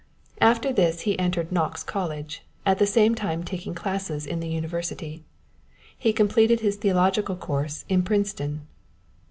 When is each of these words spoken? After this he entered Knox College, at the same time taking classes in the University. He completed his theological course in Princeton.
After 0.41 0.73
this 0.73 1.01
he 1.01 1.19
entered 1.19 1.51
Knox 1.51 1.83
College, 1.83 2.41
at 2.65 2.79
the 2.79 2.87
same 2.87 3.13
time 3.13 3.43
taking 3.43 3.75
classes 3.75 4.25
in 4.25 4.39
the 4.39 4.47
University. 4.49 5.23
He 5.95 6.11
completed 6.11 6.61
his 6.61 6.75
theological 6.77 7.35
course 7.35 7.85
in 7.87 8.01
Princeton. 8.01 8.65